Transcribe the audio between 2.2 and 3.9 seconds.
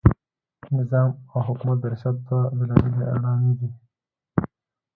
دوه بېلابېلې اډانې دي.